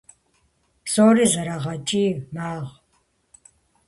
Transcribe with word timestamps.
Псори 0.83 1.25
зэрогъэкӀий, 1.31 2.11
магъ. 2.35 2.69